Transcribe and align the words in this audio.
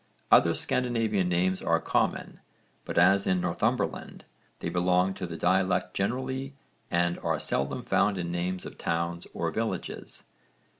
Other 0.31 0.55
Scandinavian 0.55 1.29
names 1.29 1.61
are 1.61 1.79
common, 1.79 2.39
but 2.85 2.97
as 2.97 3.27
in 3.27 3.39
Northumberland 3.39 4.25
they 4.59 4.67
belong 4.69 5.13
to 5.13 5.27
the 5.27 5.37
dialect 5.37 5.93
generally 5.93 6.55
and 6.89 7.19
are 7.19 7.37
seldom 7.37 7.83
found 7.83 8.17
in 8.17 8.31
names 8.31 8.65
of 8.65 8.79
towns 8.79 9.27
or 9.31 9.51
villages. 9.51 10.23